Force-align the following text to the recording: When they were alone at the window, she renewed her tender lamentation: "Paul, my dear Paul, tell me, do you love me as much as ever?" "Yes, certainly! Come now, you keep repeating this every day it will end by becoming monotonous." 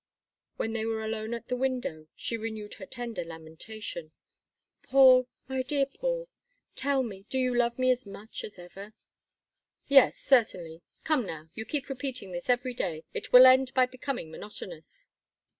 When 0.57 0.73
they 0.73 0.83
were 0.83 1.03
alone 1.05 1.35
at 1.35 1.47
the 1.47 1.55
window, 1.55 2.07
she 2.15 2.35
renewed 2.35 2.73
her 2.73 2.87
tender 2.87 3.23
lamentation: 3.23 4.13
"Paul, 4.81 5.27
my 5.47 5.61
dear 5.61 5.85
Paul, 5.85 6.27
tell 6.75 7.03
me, 7.03 7.27
do 7.29 7.37
you 7.37 7.53
love 7.53 7.77
me 7.77 7.91
as 7.91 8.07
much 8.07 8.43
as 8.43 8.57
ever?" 8.57 8.95
"Yes, 9.87 10.17
certainly! 10.17 10.81
Come 11.03 11.23
now, 11.27 11.51
you 11.53 11.65
keep 11.65 11.87
repeating 11.87 12.31
this 12.31 12.49
every 12.49 12.73
day 12.73 13.03
it 13.13 13.31
will 13.31 13.45
end 13.45 13.75
by 13.75 13.85
becoming 13.85 14.31
monotonous." 14.31 15.07